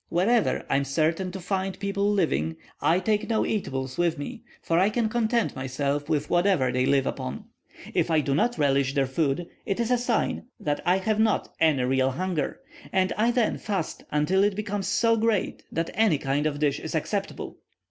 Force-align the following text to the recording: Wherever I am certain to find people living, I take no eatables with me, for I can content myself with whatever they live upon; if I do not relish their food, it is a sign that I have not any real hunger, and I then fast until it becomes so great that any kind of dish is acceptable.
Wherever 0.09 0.65
I 0.67 0.77
am 0.77 0.83
certain 0.83 1.31
to 1.31 1.39
find 1.39 1.77
people 1.79 2.09
living, 2.11 2.55
I 2.81 2.99
take 2.99 3.29
no 3.29 3.45
eatables 3.45 3.99
with 3.99 4.17
me, 4.17 4.41
for 4.59 4.79
I 4.79 4.89
can 4.89 5.09
content 5.09 5.55
myself 5.55 6.09
with 6.09 6.27
whatever 6.27 6.71
they 6.71 6.87
live 6.87 7.05
upon; 7.05 7.45
if 7.93 8.09
I 8.09 8.19
do 8.19 8.33
not 8.33 8.57
relish 8.57 8.95
their 8.95 9.05
food, 9.05 9.45
it 9.63 9.79
is 9.79 9.91
a 9.91 9.99
sign 9.99 10.47
that 10.59 10.81
I 10.87 10.97
have 10.97 11.19
not 11.19 11.53
any 11.59 11.83
real 11.83 12.09
hunger, 12.09 12.61
and 12.91 13.13
I 13.15 13.29
then 13.29 13.59
fast 13.59 14.03
until 14.09 14.43
it 14.43 14.55
becomes 14.55 14.87
so 14.87 15.15
great 15.17 15.61
that 15.71 15.91
any 15.93 16.17
kind 16.17 16.47
of 16.47 16.57
dish 16.57 16.79
is 16.79 16.95
acceptable. 16.95 17.57